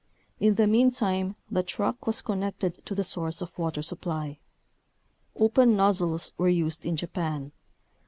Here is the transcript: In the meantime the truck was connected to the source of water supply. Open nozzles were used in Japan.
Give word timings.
In 0.39 0.55
the 0.55 0.65
meantime 0.65 1.35
the 1.51 1.61
truck 1.61 2.07
was 2.07 2.23
connected 2.23 2.83
to 2.87 2.95
the 2.95 3.03
source 3.03 3.39
of 3.39 3.59
water 3.59 3.83
supply. 3.83 4.39
Open 5.35 5.75
nozzles 5.75 6.33
were 6.39 6.49
used 6.49 6.87
in 6.87 6.95
Japan. 6.95 7.51